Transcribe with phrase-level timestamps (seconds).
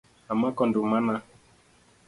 [0.31, 1.15] Amako ndumana.